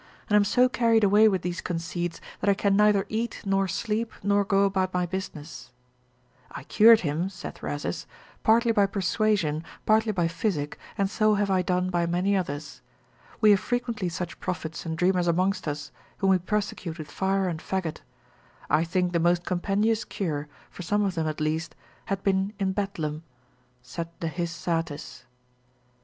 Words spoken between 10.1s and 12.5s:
by physic, and so have I done by many